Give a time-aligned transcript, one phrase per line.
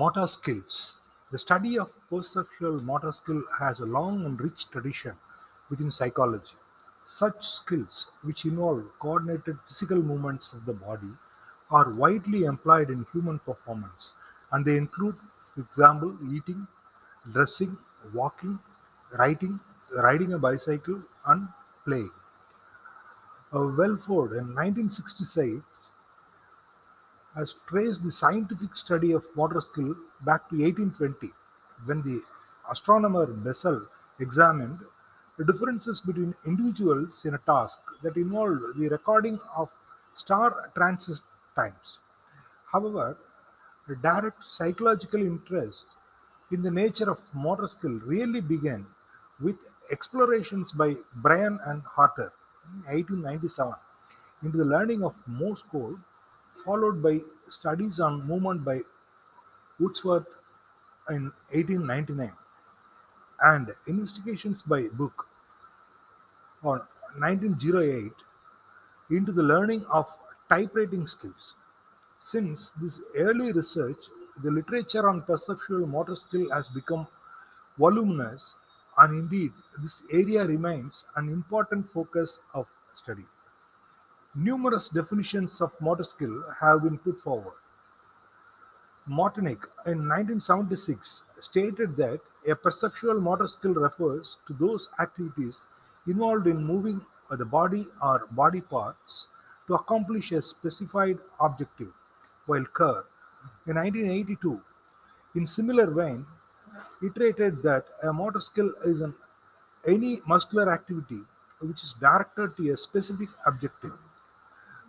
[0.00, 0.94] Motor skills.
[1.30, 5.14] The study of perceptual motor skill has a long and rich tradition
[5.68, 6.56] within psychology.
[7.04, 11.12] Such skills, which involve coordinated physical movements of the body,
[11.70, 14.14] are widely employed in human performance,
[14.52, 15.16] and they include,
[15.54, 16.66] for example, eating,
[17.30, 17.76] dressing,
[18.14, 18.58] walking,
[19.18, 19.60] writing,
[20.02, 21.46] riding a bicycle, and
[21.84, 22.12] playing.
[23.52, 25.92] Uh, Welford in 1966
[27.34, 31.32] has traced the scientific study of motor skill back to 1820
[31.84, 32.20] when the
[32.70, 33.86] astronomer Bessel
[34.18, 34.80] examined
[35.38, 39.70] the differences between individuals in a task that involved the recording of
[40.14, 41.18] star transit
[41.56, 41.98] times.
[42.72, 43.16] However,
[43.88, 45.86] a direct psychological interest
[46.52, 48.86] in the nature of motor skill really began
[49.40, 49.56] with
[49.90, 52.32] explorations by Bryan and Harter
[52.72, 53.74] in 1897
[54.42, 55.98] into the learning of Morse code,
[56.64, 58.82] followed by studies on movement by
[59.78, 60.36] Woodworth
[61.08, 62.32] in 1899
[63.42, 65.26] and investigations by Book
[66.62, 66.80] on
[67.18, 68.12] 1908
[69.10, 70.06] into the learning of
[70.48, 71.54] typewriting skills.
[72.20, 73.98] Since this early research,
[74.42, 77.06] the literature on perceptual motor skill has become
[77.78, 78.54] voluminous,
[78.98, 83.26] and indeed, this area remains an important focus of study.
[84.36, 87.54] Numerous definitions of motor skill have been put forward.
[89.08, 95.66] Marteniuk in 1976 stated that a perceptual motor skill refers to those activities
[96.06, 99.26] involved in moving the body or body parts
[99.66, 101.92] to accomplish a specified objective,
[102.46, 103.04] while Kerr
[103.66, 104.60] in 1982,
[105.34, 106.24] in similar vein,
[107.02, 109.12] iterated that a motor skill is an
[109.88, 111.22] any muscular activity
[111.58, 113.92] which is directed to a specific objective.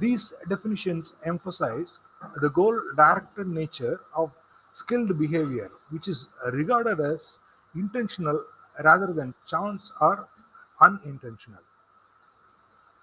[0.00, 2.00] These definitions emphasize
[2.40, 4.30] the goal directed nature of
[4.74, 7.38] skilled behavior, which is regarded as
[7.74, 8.44] intentional
[8.82, 10.28] rather than chance or
[10.80, 11.60] unintentional.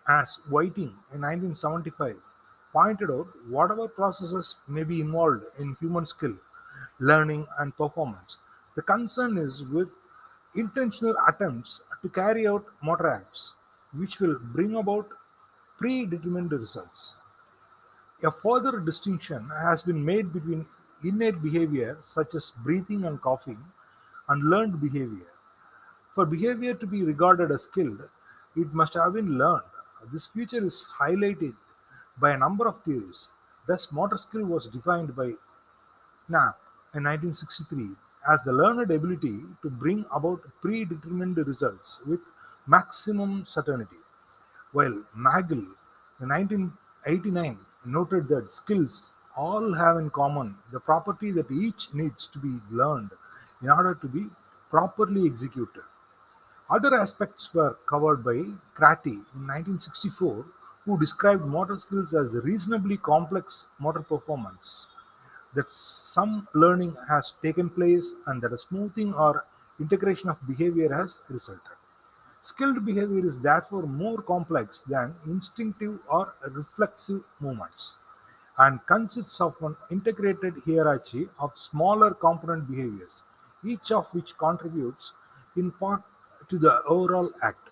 [0.08, 2.18] As Whiting in 1975
[2.74, 6.36] pointed out, whatever processes may be involved in human skill,
[7.00, 8.38] learning, and performance,
[8.76, 9.90] the concern is with
[10.56, 13.54] intentional attempts to carry out motor acts
[13.94, 15.08] which will bring about
[15.80, 17.16] predetermined results.
[18.24, 20.66] A further distinction has been made between
[21.04, 23.64] innate behavior, such as breathing and coughing,
[24.28, 25.32] and learned behavior.
[26.14, 28.02] For behavior to be regarded as skilled,
[28.56, 29.64] it must have been learned.
[30.12, 31.56] This feature is highlighted
[32.18, 33.30] by a number of theories.
[33.68, 35.34] Thus, motor skill was defined by
[36.28, 36.60] Knapp
[36.94, 37.96] in 1963
[38.28, 42.20] as the learned ability to bring about predetermined results with
[42.68, 43.98] maximum certainty,
[44.72, 45.66] while Magill
[46.22, 52.40] in 1989 noted that skills all have in common the property that each needs to
[52.40, 53.12] be learned
[53.62, 54.26] in order to be
[54.70, 55.84] properly executed.
[56.70, 58.38] Other aspects were covered by
[58.78, 60.46] Cratty in 1964,
[60.86, 64.86] who described motor skills as reasonably complex motor performance,
[65.56, 69.46] that some learning has taken place and that a smoothing or
[69.80, 71.79] integration of behavior has resulted.
[72.42, 77.96] Skilled behavior is therefore more complex than instinctive or reflexive movements
[78.58, 83.24] and consists of an integrated hierarchy of smaller component behaviors,
[83.64, 85.14] each of which contributes
[85.56, 86.02] in part
[86.50, 87.70] to the overall act.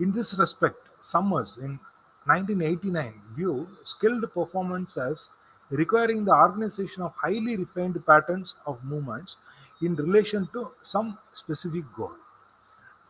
[0.00, 1.80] In this respect, Summers in
[2.26, 5.30] 1989 viewed skilled performance as
[5.70, 9.36] requiring the organization of highly refined patterns of movements
[9.80, 12.16] in relation to some specific goal.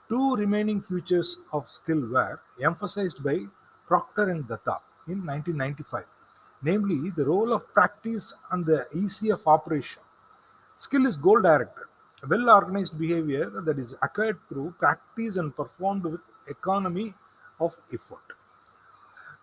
[0.09, 3.47] Two remaining features of skill were emphasized by
[3.87, 6.05] Proctor and Dutta in 1995,
[6.63, 10.03] namely the role of practice and the ease of operation.
[10.77, 11.87] Skill is goal directed,
[12.29, 17.15] well organized behavior that is acquired through practice and performed with economy
[17.61, 18.27] of effort.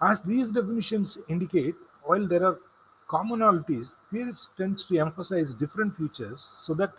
[0.02, 2.60] As these definitions indicate, while there are
[3.10, 6.94] commonalities, theorists tend to emphasize different features so that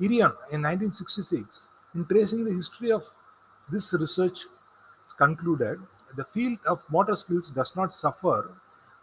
[0.00, 3.04] Irion in 1966, in tracing the history of
[3.70, 4.46] this research,
[5.18, 5.78] concluded
[6.16, 8.50] the field of motor skills does not suffer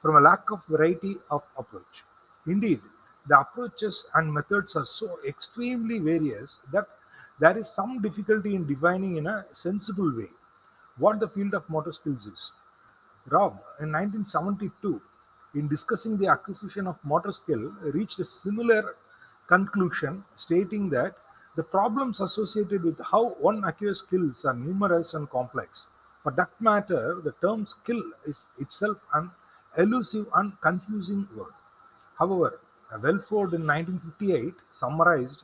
[0.02, 2.04] from a lack of variety of approach.
[2.46, 2.82] Indeed,
[3.28, 6.88] the approaches and methods are so extremely various that
[7.40, 10.30] there is some difficulty in defining in a sensible way
[10.98, 12.52] what the field of motor skills is.
[13.28, 15.02] Robb, in 1972,
[15.56, 18.96] in discussing the acquisition of motor skill, reached a similar
[19.48, 21.16] conclusion, stating that
[21.56, 25.88] the problems associated with how one acquires skills are numerous and complex.
[26.24, 29.32] For that matter, the term skill is itself an
[29.78, 31.54] elusive and confusing word.
[32.18, 32.60] However,
[32.92, 35.44] Welford in 1958 summarized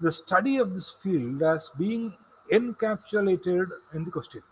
[0.00, 2.14] the study of this field as being
[2.52, 4.42] encapsulated in the question.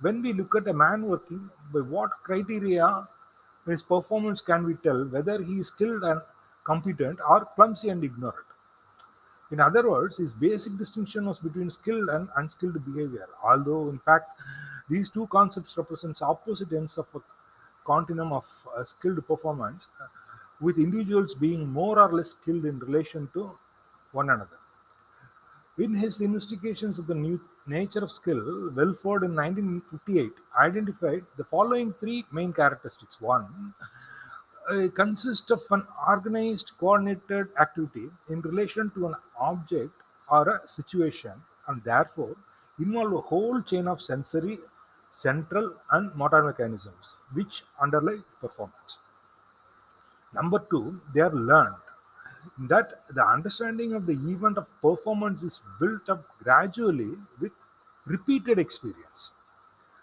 [0.00, 3.06] When we look at a man working, by what criteria
[3.66, 6.20] his performance can we tell whether he is skilled and
[6.64, 8.46] competent or clumsy and ignorant?
[9.52, 14.40] In other words, his basic distinction was between skilled and unskilled behavior, although in fact
[14.88, 17.20] these two concepts represent opposite ends of a
[17.84, 18.46] continuum of
[18.76, 20.06] uh, skilled performance, uh,
[20.60, 23.56] with individuals being more or less skilled in relation to
[24.12, 24.58] one another.
[25.78, 31.92] In his investigations of the new nature of skill, Welford in 1958 identified the following
[31.92, 33.20] three main characteristics.
[33.20, 33.74] One,
[34.94, 39.92] consists of an organized, coordinated activity in relation to an object
[40.28, 41.32] or a situation,
[41.68, 42.36] and therefore
[42.78, 44.58] involve a whole chain of sensory,
[45.10, 48.98] central, and motor mechanisms which underlie performance.
[50.34, 51.76] Number two, they are learned.
[52.68, 57.52] That the understanding of the event of performance is built up gradually with
[58.04, 59.32] repeated experience.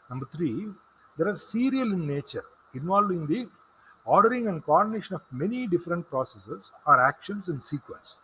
[0.09, 0.69] Number three,
[1.17, 3.47] they are serial in nature, involving the
[4.05, 8.19] ordering and coordination of many different processes or actions in sequence.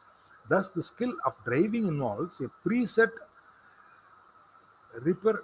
[0.49, 3.11] Thus, the skill of driving involves a preset
[5.05, 5.43] reper-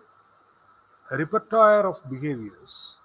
[1.12, 2.98] repertoire of behaviors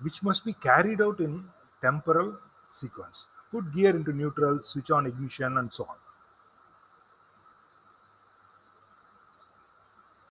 [0.00, 1.44] which must be carried out in
[1.80, 2.36] temporal
[2.68, 3.26] sequence.
[3.50, 5.96] Put gear into neutral, switch on ignition, and so on.